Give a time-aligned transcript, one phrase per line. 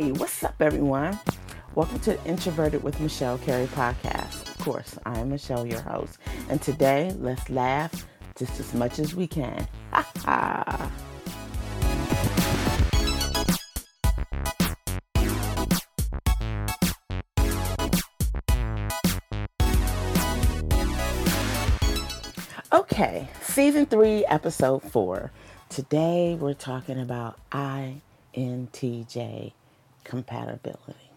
[0.00, 1.20] Hey, what's up, everyone?
[1.74, 4.48] Welcome to the Introverted with Michelle Carey podcast.
[4.48, 6.16] Of course, I am Michelle, your host,
[6.48, 9.68] and today let's laugh just as much as we can.
[9.92, 10.90] Ha ha!
[22.72, 25.30] Okay, season three, episode four.
[25.68, 29.52] Today we're talking about INTJ
[30.10, 31.12] compatibility.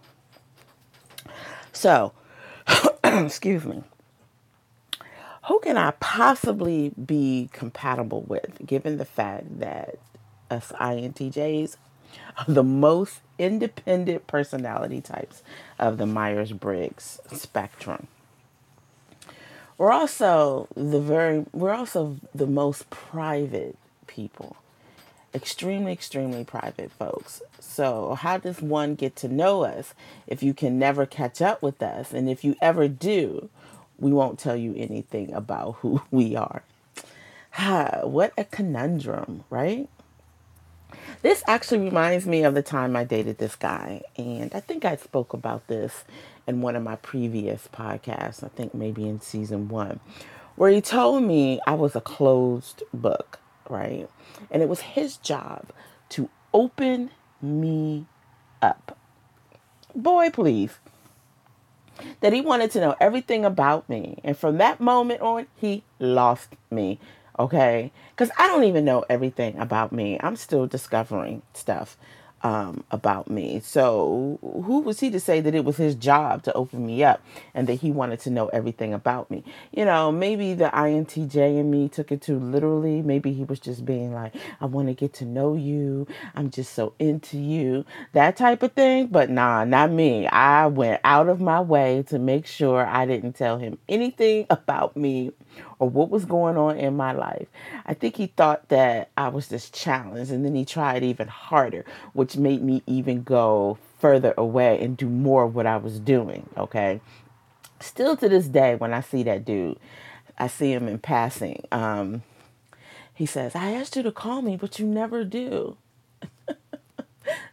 [1.71, 2.13] So,
[3.03, 3.83] excuse me.
[5.47, 9.95] Who can I possibly be compatible with, given the fact that
[10.51, 11.75] us INTJs
[12.37, 15.41] are the most independent personality types
[15.79, 18.07] of the Myers Briggs spectrum?
[19.79, 24.55] We're also the very we're also the most private people.
[25.35, 27.41] Extremely, extremely private folks.
[27.59, 29.93] So, how does one get to know us
[30.27, 32.13] if you can never catch up with us?
[32.13, 33.49] And if you ever do,
[33.97, 36.63] we won't tell you anything about who we are.
[37.51, 39.87] Ha, what a conundrum, right?
[41.21, 44.01] This actually reminds me of the time I dated this guy.
[44.17, 46.03] And I think I spoke about this
[46.47, 49.99] in one of my previous podcasts, I think maybe in season one,
[50.55, 54.09] where he told me I was a closed book, right?
[54.51, 55.71] And it was his job
[56.09, 57.11] to open
[57.41, 58.05] me
[58.61, 58.97] up.
[59.95, 60.77] Boy, please.
[62.21, 64.19] That he wanted to know everything about me.
[64.23, 66.99] And from that moment on, he lost me.
[67.37, 67.91] Okay?
[68.11, 70.19] Because I don't even know everything about me.
[70.21, 71.97] I'm still discovering stuff
[72.43, 73.61] um, about me.
[73.63, 77.21] So, who was he to say that it was his job to open me up
[77.53, 79.43] and that he wanted to know everything about me?
[79.71, 83.01] You know, maybe the INTJ in me took it too literally.
[83.01, 86.05] Maybe he was just being like, I want to get to know you.
[86.35, 87.85] I'm just so into you.
[88.11, 89.07] That type of thing.
[89.07, 90.27] But nah, not me.
[90.27, 94.97] I went out of my way to make sure I didn't tell him anything about
[94.97, 95.31] me
[95.79, 97.47] or what was going on in my life.
[97.85, 101.85] I think he thought that I was this challenge and then he tried even harder,
[102.13, 106.49] which made me even go further away and do more of what I was doing,
[106.57, 107.01] okay?
[107.79, 109.77] Still to this day, when I see that dude,
[110.37, 111.63] I see him in passing.
[111.71, 112.23] Um,
[113.13, 115.77] he says, I asked you to call me, but you never do.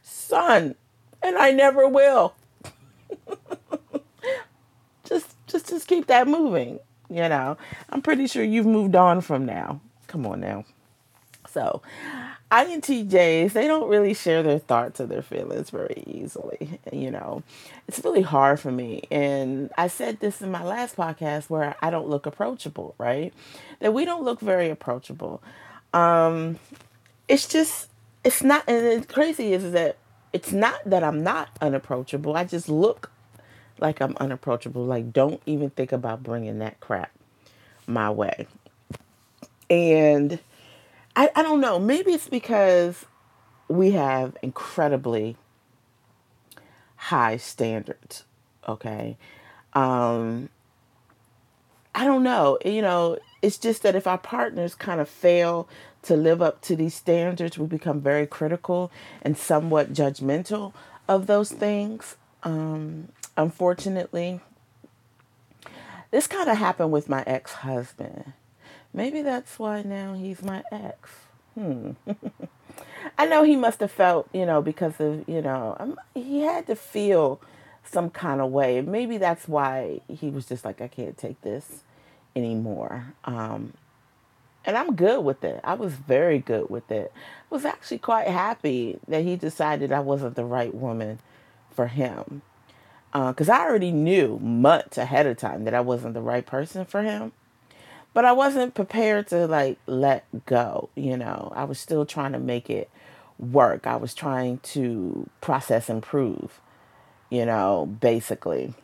[0.03, 0.75] Son,
[1.22, 2.34] and I never will.
[5.04, 6.78] just just just keep that moving.
[7.10, 7.56] You know,
[7.91, 9.81] I'm pretty sure you've moved on from now.
[10.06, 10.65] Come on now.
[11.48, 11.82] So,
[12.53, 16.81] INTJs, they don't really share their thoughts or their feelings very easily.
[16.93, 17.43] You know,
[17.88, 19.03] it's really hard for me.
[19.10, 23.34] And I said this in my last podcast where I don't look approachable, right?
[23.81, 25.42] That we don't look very approachable.
[25.92, 26.60] Um,
[27.27, 27.91] it's just,
[28.22, 29.97] it's not, and the crazy is that
[30.32, 32.37] it's not that I'm not unapproachable.
[32.37, 33.10] I just look
[33.80, 34.84] like I'm unapproachable.
[34.84, 37.10] Like, don't even think about bringing that crap
[37.86, 38.46] my way.
[39.68, 40.38] And
[41.14, 43.04] I, I don't know, maybe it's because
[43.68, 45.36] we have incredibly
[46.96, 48.24] high standards,
[48.68, 49.16] okay?
[49.72, 50.48] Um,
[51.94, 55.68] I don't know, you know, it's just that if our partners kind of fail
[56.02, 58.91] to live up to these standards, we become very critical
[59.22, 60.72] and somewhat judgmental
[61.08, 62.16] of those things.
[62.42, 63.08] Um,
[63.40, 64.40] unfortunately,
[66.10, 68.32] this kind of happened with my ex husband.
[68.92, 71.10] Maybe that's why now he's my ex.
[71.54, 71.92] Hmm.
[73.18, 76.66] I know he must have felt, you know, because of, you know, um, he had
[76.66, 77.40] to feel
[77.84, 78.80] some kind of way.
[78.80, 81.82] Maybe that's why he was just like, I can't take this
[82.36, 83.14] anymore.
[83.24, 83.72] Um,
[84.64, 85.60] and I'm good with it.
[85.64, 87.12] I was very good with it.
[87.14, 91.18] I was actually quite happy that he decided I wasn't the right woman
[91.70, 92.42] for him
[93.12, 96.84] because uh, I already knew months ahead of time that I wasn't the right person
[96.84, 97.33] for him.
[98.12, 101.53] But I wasn't prepared to like let go, you know.
[101.54, 102.91] I was still trying to make it
[103.39, 103.86] work.
[103.86, 106.60] I was trying to process improve,
[107.30, 108.74] you know, basically.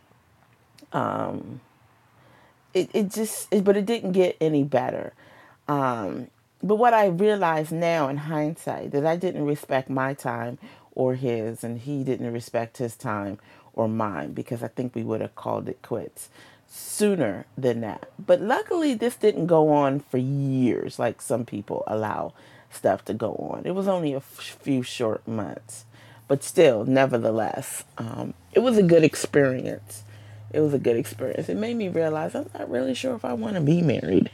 [0.93, 1.61] Um
[2.72, 5.12] it, it just it, but it didn't get any better.
[5.67, 6.29] Um
[6.62, 10.58] but what I realize now in hindsight that I didn't respect my time
[10.96, 13.38] or his and he didn't respect his time
[13.75, 16.28] or mine because I think we would have called it quits
[16.66, 18.10] sooner than that.
[18.19, 22.32] But luckily, this didn't go on for years like some people allow
[22.70, 23.62] stuff to go on.
[23.64, 25.84] It was only a few short months,
[26.26, 30.02] but still, nevertheless, um, it was a good experience.
[30.52, 31.48] It was a good experience.
[31.48, 34.31] It made me realize I'm not really sure if I want to be married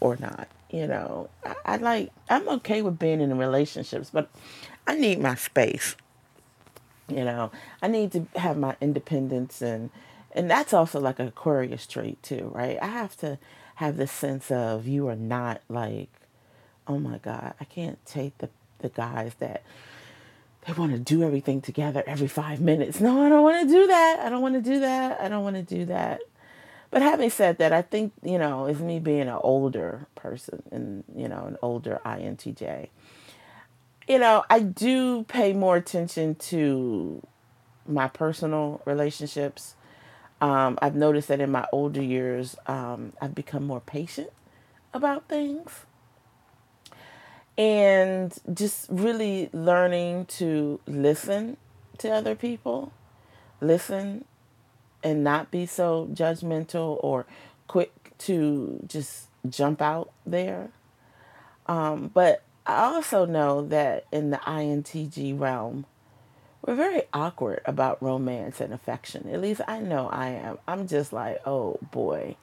[0.00, 0.48] or not.
[0.70, 4.30] You know, I, I like, I'm okay with being in relationships, but
[4.90, 5.94] I need my space.
[7.06, 9.90] You know, I need to have my independence and
[10.32, 12.76] and that's also like a Aquarius trait too, right?
[12.82, 13.38] I have to
[13.76, 16.10] have this sense of you are not like,
[16.88, 18.48] oh my God, I can't take the
[18.78, 19.62] the guys that
[20.66, 23.00] they want to do everything together every five minutes.
[23.00, 24.18] No, I don't want to do that.
[24.24, 25.20] I don't want to do that.
[25.20, 26.20] I don't want to do that.
[26.90, 31.04] But having said that, I think, you know, it's me being an older person and,
[31.14, 32.88] you know, an older INTJ.
[34.10, 37.24] You know, I do pay more attention to
[37.86, 39.76] my personal relationships.
[40.40, 44.30] Um, I've noticed that in my older years, um, I've become more patient
[44.92, 45.86] about things
[47.56, 51.56] and just really learning to listen
[51.98, 52.92] to other people,
[53.60, 54.24] listen
[55.04, 57.26] and not be so judgmental or
[57.68, 60.70] quick to just jump out there.
[61.66, 65.86] Um, but I also know that in the INTJ realm,
[66.64, 69.28] we're very awkward about romance and affection.
[69.28, 70.58] At least I know I am.
[70.68, 72.36] I'm just like, oh boy.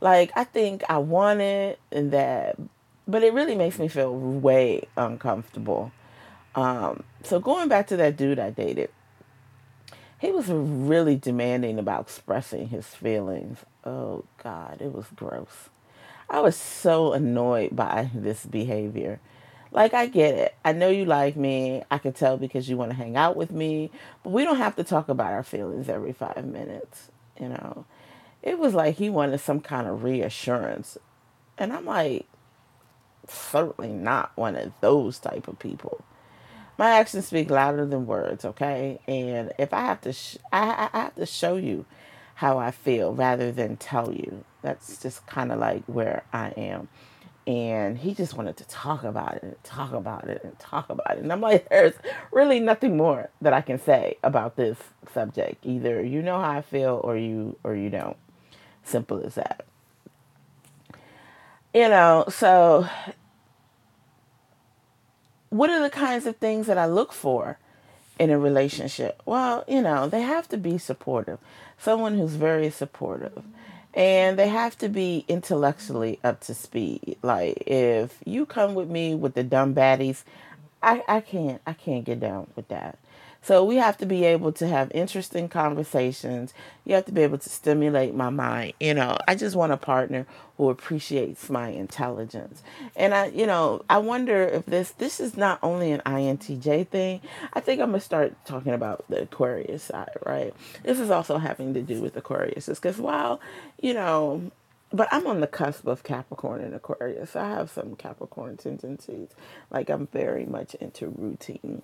[0.00, 2.56] Like, I think I want it and that,
[3.08, 5.90] but it really makes me feel way uncomfortable.
[6.54, 8.90] Um, so going back to that dude I dated,
[10.18, 13.58] he was really demanding about expressing his feelings.
[13.84, 15.70] Oh God, it was gross.
[16.28, 19.20] I was so annoyed by this behavior.
[19.76, 20.56] Like, I get it.
[20.64, 21.84] I know you like me.
[21.90, 23.92] I can tell because you want to hang out with me,
[24.24, 27.10] but we don't have to talk about our feelings every five minutes.
[27.40, 27.86] You know,
[28.42, 30.98] it was like he wanted some kind of reassurance.
[31.58, 32.26] And I'm like,
[33.28, 36.04] certainly not one of those type of people
[36.78, 40.98] my actions speak louder than words okay and if i have to sh- I, I
[41.00, 41.86] have to show you
[42.36, 46.88] how i feel rather than tell you that's just kind of like where i am
[47.46, 51.12] and he just wanted to talk about it and talk about it and talk about
[51.16, 51.22] it.
[51.22, 51.94] And i'm like there's
[52.32, 54.78] really nothing more that i can say about this
[55.12, 55.64] subject.
[55.64, 58.16] Either you know how i feel or you or you don't.
[58.82, 59.64] Simple as that.
[61.74, 62.88] You know so
[65.50, 67.58] what are the kinds of things that I look for
[68.18, 69.22] in a relationship?
[69.24, 71.38] Well, you know, they have to be supportive,
[71.78, 73.42] someone who's very supportive.
[73.96, 77.18] And they have to be intellectually up to speed.
[77.22, 80.24] Like if you come with me with the dumb baddies,
[80.82, 82.98] I, I can't I can't get down with that.
[83.46, 86.52] So we have to be able to have interesting conversations.
[86.84, 88.72] You have to be able to stimulate my mind.
[88.80, 90.26] You know, I just want a partner
[90.56, 92.64] who appreciates my intelligence.
[92.96, 97.20] And I, you know, I wonder if this this is not only an INTJ thing.
[97.52, 100.52] I think I'm gonna start talking about the Aquarius side, right?
[100.82, 103.40] This is also having to do with Aquarius, because while,
[103.80, 104.50] you know,
[104.92, 107.36] but I'm on the cusp of Capricorn and Aquarius.
[107.36, 109.28] I have some Capricorn tendencies.
[109.70, 111.82] Like I'm very much into routine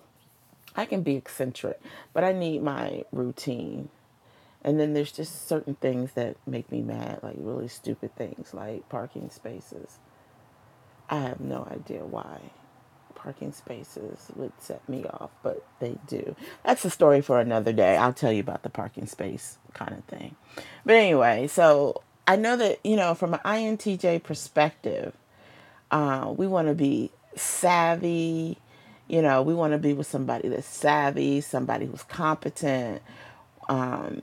[0.75, 1.79] I can be eccentric,
[2.13, 3.89] but I need my routine.
[4.63, 8.87] And then there's just certain things that make me mad, like really stupid things, like
[8.89, 9.99] parking spaces.
[11.09, 12.39] I have no idea why
[13.23, 16.35] parking spaces would set me off, but they do.
[16.65, 17.95] That's a story for another day.
[17.95, 20.35] I'll tell you about the parking space kind of thing.
[20.85, 25.15] But anyway, so I know that, you know, from an INTJ perspective,
[25.91, 28.57] uh, we want to be savvy,
[29.07, 33.01] you know, we want to be with somebody that's savvy, somebody who's competent.
[33.69, 34.21] Um,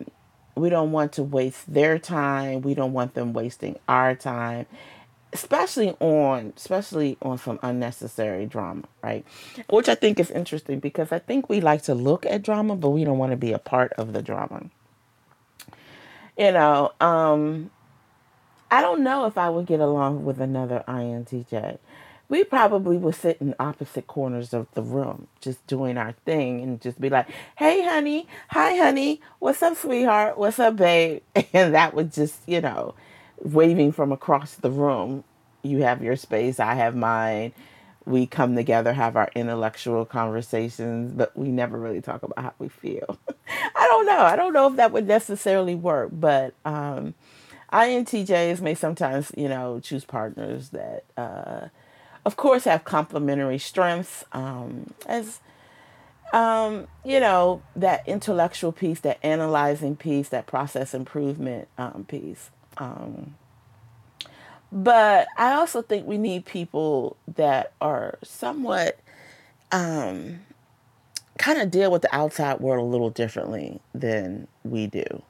[0.56, 2.62] we don't want to waste their time.
[2.62, 4.66] We don't want them wasting our time,
[5.32, 9.24] especially on especially on some unnecessary drama, right?
[9.68, 12.90] Which I think is interesting because I think we like to look at drama, but
[12.90, 14.66] we don't want to be a part of the drama.
[16.38, 17.70] You know, um,
[18.70, 21.78] I don't know if I would get along with another INTJ
[22.30, 26.80] we probably would sit in opposite corners of the room, just doing our thing and
[26.80, 27.26] just be like,
[27.58, 31.22] hey, honey, hi, honey, what's up, sweetheart, what's up, babe?
[31.52, 32.94] And that would just, you know,
[33.42, 35.24] waving from across the room.
[35.62, 37.52] You have your space, I have mine.
[38.06, 42.68] We come together, have our intellectual conversations, but we never really talk about how we
[42.68, 43.18] feel.
[43.74, 44.20] I don't know.
[44.20, 47.14] I don't know if that would necessarily work, but um,
[47.72, 51.68] INTJs may sometimes, you know, choose partners that, uh,
[52.30, 55.40] of course, have complementary strengths um, as
[56.32, 62.50] um, you know that intellectual piece, that analyzing piece, that process improvement um, piece.
[62.76, 63.34] Um,
[64.70, 69.00] but I also think we need people that are somewhat
[69.72, 70.38] um,
[71.36, 75.24] kind of deal with the outside world a little differently than we do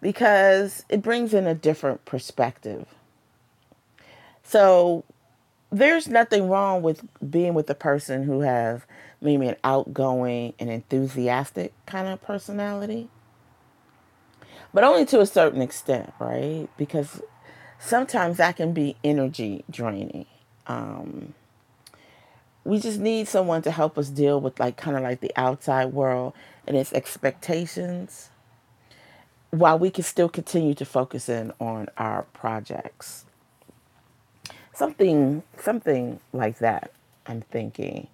[0.00, 2.84] because it brings in a different perspective.
[4.42, 5.04] So
[5.70, 8.82] there's nothing wrong with being with a person who has
[9.20, 13.08] maybe an outgoing and enthusiastic kind of personality,
[14.72, 16.68] but only to a certain extent, right?
[16.76, 17.20] Because
[17.78, 20.26] sometimes that can be energy draining.
[20.66, 21.34] Um,
[22.64, 25.86] we just need someone to help us deal with like kind of like the outside
[25.86, 26.34] world
[26.66, 28.30] and its expectations
[29.50, 33.24] while we can still continue to focus in on our projects
[34.78, 36.92] something something like that
[37.26, 38.06] i'm thinking.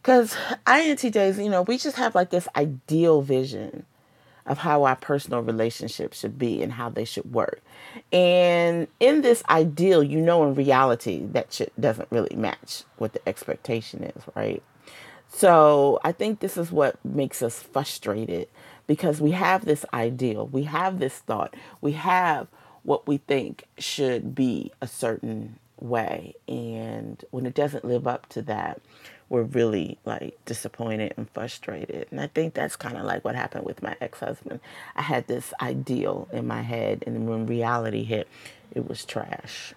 [0.00, 0.34] Because
[0.66, 3.84] intjs you know we just have like this ideal vision
[4.46, 7.60] of how our personal relationships should be and how they should work.
[8.12, 13.28] And in this ideal you know in reality that shit doesn't really match what the
[13.28, 14.62] expectation is right?
[15.28, 18.48] So i think this is what makes us frustrated
[18.86, 22.46] because we have this ideal we have this thought we have
[22.88, 26.34] what we think should be a certain way.
[26.48, 28.80] And when it doesn't live up to that,
[29.28, 32.06] we're really like disappointed and frustrated.
[32.10, 34.60] And I think that's kind of like what happened with my ex husband.
[34.96, 38.26] I had this ideal in my head, and when reality hit,
[38.74, 39.74] it was trash.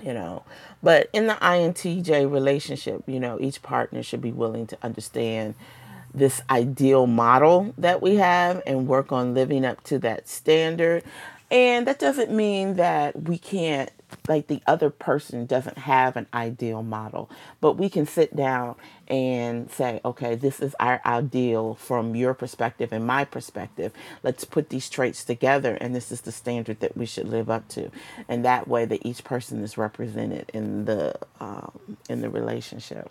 [0.00, 0.44] You know,
[0.80, 5.56] but in the INTJ relationship, you know, each partner should be willing to understand
[6.14, 11.02] this ideal model that we have and work on living up to that standard.
[11.52, 13.90] And that doesn't mean that we can't,
[14.26, 17.28] like the other person doesn't have an ideal model,
[17.60, 22.90] but we can sit down and say, okay, this is our ideal from your perspective
[22.90, 23.92] and my perspective.
[24.22, 27.68] Let's put these traits together, and this is the standard that we should live up
[27.68, 27.90] to.
[28.30, 33.10] And that way, that each person is represented in the um, in the relationship.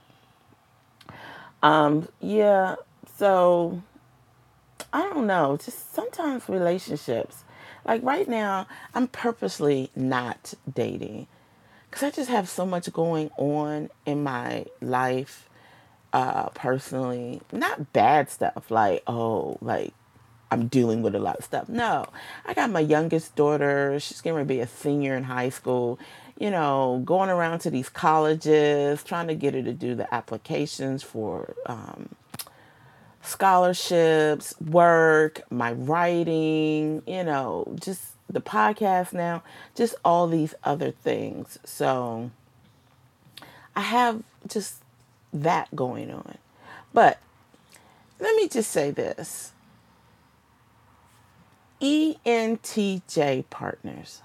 [1.62, 2.78] Um, yeah,
[3.18, 3.84] so
[4.92, 5.60] I don't know.
[5.64, 7.44] Just sometimes relationships
[7.86, 11.28] like right now, I'm purposely not dating
[11.90, 15.50] because I just have so much going on in my life
[16.14, 17.42] uh, personally.
[17.52, 19.94] Not bad stuff, like, oh, like
[20.52, 21.70] I'm dealing with a lot of stuff.
[21.70, 22.06] No,
[22.46, 24.00] I got my youngest daughter.
[24.00, 26.00] She's going to be a senior in high school.
[26.38, 31.04] You know, going around to these colleges, trying to get her to do the applications
[31.04, 32.10] for um,
[33.22, 39.44] scholarships, work, my writing, you know, just the podcast now,
[39.76, 41.60] just all these other things.
[41.64, 42.32] So
[43.76, 44.78] I have just
[45.34, 46.38] that going on.
[46.94, 47.20] But
[48.20, 49.52] let me just say this
[51.82, 54.22] ENTJ partners.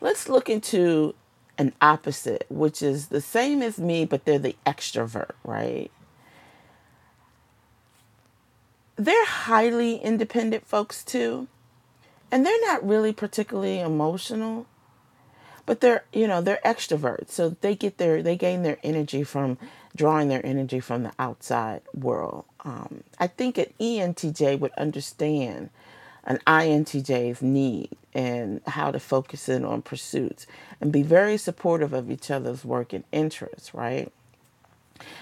[0.00, 1.14] Let's look into
[1.58, 5.90] an opposite, which is the same as me, but they're the extrovert, right?
[9.04, 11.48] They're highly independent folks too.
[12.30, 14.66] And they're not really particularly emotional,
[15.66, 17.30] but they're, you know, they're extroverts.
[17.30, 19.58] So they get their, they gain their energy from
[19.94, 22.44] drawing their energy from the outside world.
[22.64, 25.68] Um, I think an ENTJ would understand
[26.24, 30.46] an INTJ's need and how to focus in on pursuits
[30.80, 34.10] and be very supportive of each other's work and interests, right?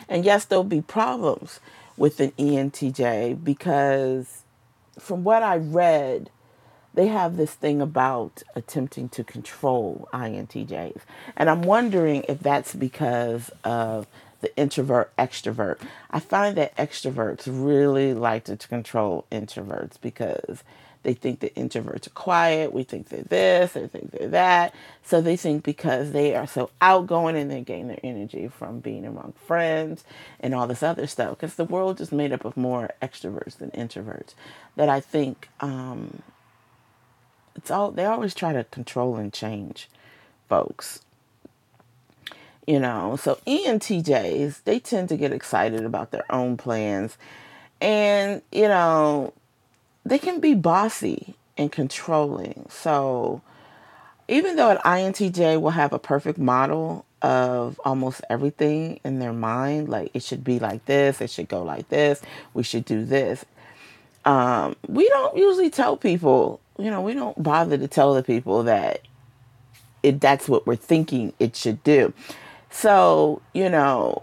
[0.08, 1.58] And yes, there'll be problems
[2.00, 4.44] with an ENTJ because
[4.98, 6.30] from what I read,
[6.94, 11.02] they have this thing about attempting to control INTJs.
[11.36, 14.06] And I'm wondering if that's because of
[14.40, 15.78] the introvert extrovert.
[16.10, 20.64] I find that extroverts really like to control introverts because
[21.02, 22.72] they think that introverts are quiet.
[22.72, 24.74] We think they're this, they think they're that.
[25.02, 29.06] So they think because they are so outgoing and they gain their energy from being
[29.06, 30.04] among friends
[30.40, 31.30] and all this other stuff.
[31.30, 34.34] Because the world is made up of more extroverts than introverts.
[34.76, 36.22] That I think um,
[37.56, 39.88] it's all they always try to control and change
[40.48, 41.00] folks.
[42.66, 47.16] You know, so ENTJs, they tend to get excited about their own plans.
[47.80, 49.32] And, you know,
[50.04, 52.66] they can be bossy and controlling.
[52.70, 53.42] So
[54.28, 59.88] even though an INTJ will have a perfect model of almost everything in their mind,
[59.88, 62.22] like it should be like this, it should go like this,
[62.54, 63.44] we should do this.
[64.24, 68.62] Um, we don't usually tell people, you know, we don't bother to tell the people
[68.64, 69.02] that
[70.02, 72.12] it that's what we're thinking it should do.
[72.70, 74.22] So, you know,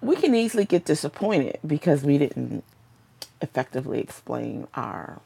[0.00, 2.62] we can easily get disappointed because we didn't
[3.40, 5.20] effectively explain our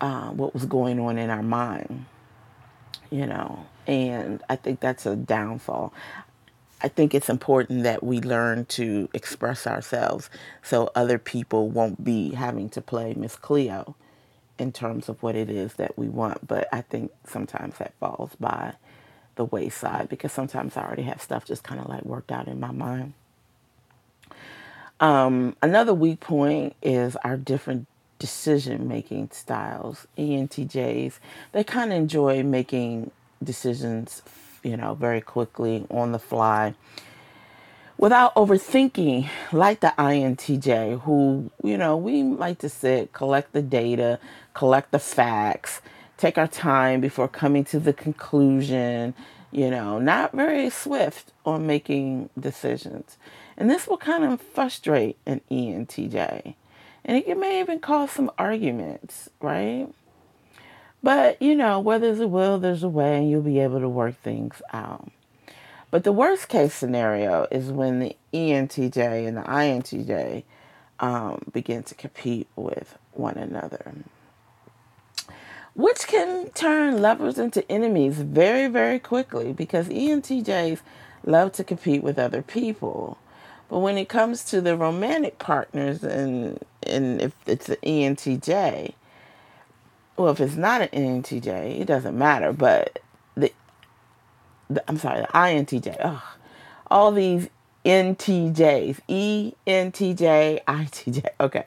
[0.00, 2.06] uh, what was going on in our mind,
[3.10, 5.92] you know, and I think that's a downfall.
[6.82, 10.28] I think it's important that we learn to express ourselves
[10.62, 13.96] so other people won't be having to play Miss Cleo
[14.58, 16.46] in terms of what it is that we want.
[16.46, 18.74] But I think sometimes that falls by
[19.36, 22.60] the wayside because sometimes I already have stuff just kind of like worked out in
[22.60, 23.14] my mind.
[25.00, 27.86] Um, another weak point is our different
[28.18, 30.06] decision making styles.
[30.16, 31.18] ENTJs,
[31.52, 33.10] they kind of enjoy making
[33.42, 34.22] decisions,
[34.62, 36.74] you know, very quickly on the fly
[37.98, 44.18] without overthinking, like the INTJ, who, you know, we like to sit, collect the data,
[44.54, 45.80] collect the facts,
[46.16, 49.14] take our time before coming to the conclusion,
[49.50, 53.16] you know, not very swift on making decisions.
[53.56, 56.54] And this will kind of frustrate an ENTJ.
[57.04, 59.88] And it may even cause some arguments, right?
[61.02, 63.88] But, you know, where there's a will, there's a way, and you'll be able to
[63.88, 65.10] work things out.
[65.90, 70.42] But the worst case scenario is when the ENTJ and the INTJ
[70.98, 73.94] um, begin to compete with one another,
[75.74, 80.80] which can turn lovers into enemies very, very quickly because ENTJs
[81.24, 83.18] love to compete with other people.
[83.68, 88.92] But when it comes to the romantic partners, and and if it's an ENTJ,
[90.16, 92.52] well, if it's not an ENTJ, it doesn't matter.
[92.52, 93.00] But
[93.36, 93.52] the,
[94.70, 95.96] the I'm sorry, the INTJ.
[96.00, 96.22] Ugh,
[96.90, 97.48] all these
[97.84, 101.22] NTJs, E N T J I T J.
[101.40, 101.64] Okay.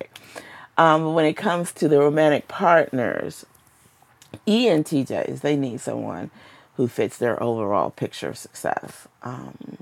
[0.78, 3.46] Um, when it comes to the romantic partners,
[4.48, 6.32] ENTJs, they need someone
[6.76, 9.08] who fits their overall picture of success.
[9.22, 9.78] Um,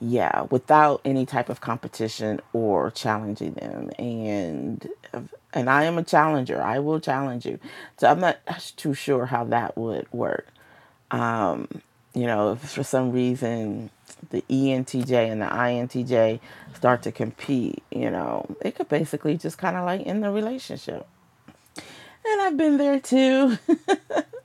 [0.00, 3.90] yeah, without any type of competition or challenging them.
[3.98, 4.88] And
[5.52, 6.62] and I am a challenger.
[6.62, 7.58] I will challenge you.
[7.96, 8.38] So I'm not
[8.76, 10.48] too sure how that would work.
[11.10, 11.68] Um,
[12.14, 13.90] you know, if for some reason
[14.30, 16.40] the ENTJ and the INTJ
[16.74, 21.06] start to compete, you know, it could basically just kind of like end the relationship.
[22.24, 23.58] And I've been there too.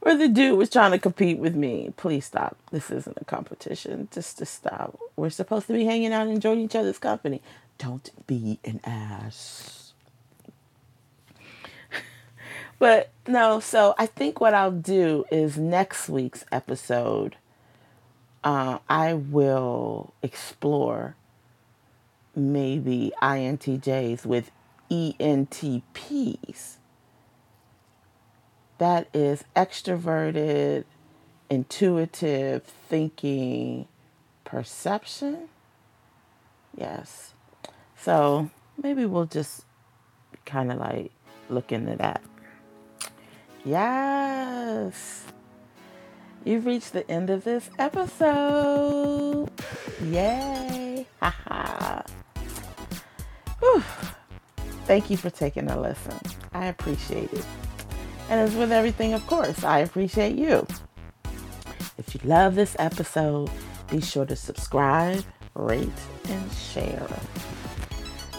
[0.00, 1.92] where the dude was trying to compete with me.
[1.96, 2.56] Please stop.
[2.70, 4.08] This isn't a competition.
[4.10, 4.98] Just to stop.
[5.16, 7.42] We're supposed to be hanging out and enjoying each other's company.
[7.78, 9.92] Don't be an ass.
[12.78, 17.36] but no, so I think what I'll do is next week's episode,
[18.44, 21.16] uh, I will explore
[22.34, 24.50] maybe INTJs with
[24.90, 26.76] ENTPs
[28.80, 30.84] that is extroverted,
[31.50, 33.86] intuitive thinking,
[34.44, 35.50] perception.
[36.74, 37.34] Yes.
[37.98, 38.50] So
[38.82, 39.66] maybe we'll just
[40.46, 41.12] kind of like
[41.50, 42.22] look into that.
[43.66, 45.26] Yes.
[46.42, 49.50] You've reached the end of this episode.
[50.02, 51.06] Yay.
[51.20, 52.02] Ha Haha.
[54.86, 56.18] Thank you for taking a listen.
[56.54, 57.44] I appreciate it.
[58.30, 60.64] And as with everything, of course, I appreciate you.
[61.98, 63.50] If you love this episode,
[63.90, 65.88] be sure to subscribe, rate,
[66.28, 67.08] and share.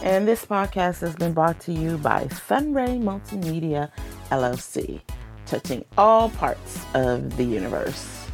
[0.02, 3.90] And this podcast has been brought to you by Sunray Multimedia
[4.30, 5.02] LLC,
[5.44, 8.26] touching all parts of the universe.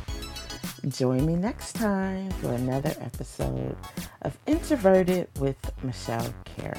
[0.87, 3.77] Join me next time for another episode
[4.23, 6.79] of Introverted with Michelle Carey.